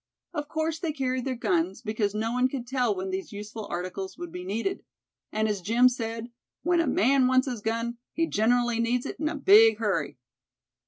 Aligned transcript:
Of 0.33 0.47
course 0.47 0.79
they 0.79 0.93
carried 0.93 1.25
their 1.25 1.35
guns, 1.35 1.83
because 1.83 2.15
no 2.15 2.31
one 2.31 2.47
could 2.47 2.65
tell 2.65 2.95
when 2.95 3.11
these 3.11 3.31
useful 3.31 3.67
articles 3.69 4.17
would 4.17 4.31
be 4.31 4.43
needed. 4.43 4.83
And 5.31 5.47
as 5.47 5.61
Jim 5.61 5.87
said, 5.89 6.31
"when 6.63 6.79
a 6.81 6.87
man 6.87 7.27
wants 7.27 7.47
his 7.47 7.61
gun, 7.61 7.99
he 8.11 8.25
gen'rally 8.25 8.79
needs 8.79 9.05
it 9.05 9.19
in 9.19 9.29
a 9.29 9.35
big 9.35 9.77
hurry." 9.77 10.17